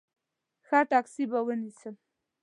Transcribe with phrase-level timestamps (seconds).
[0.65, 1.95] ښه ټیکسي به ونیسم.